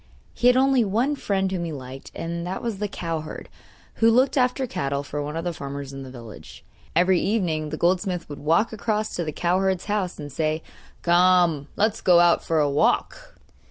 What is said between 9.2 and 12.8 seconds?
the cowherd's house and say: 'Come, let's go out for a